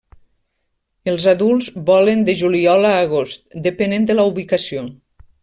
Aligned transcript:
Els 1.11 1.27
adults 1.33 1.67
volen 1.89 2.23
de 2.31 2.35
juliol 2.41 2.89
a 2.93 2.95
agost, 3.03 3.45
depenent 3.69 4.09
de 4.11 4.17
la 4.19 4.27
ubicació. 4.33 4.89